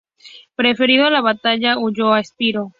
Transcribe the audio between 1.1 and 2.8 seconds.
la batalla, huyó a Epiro.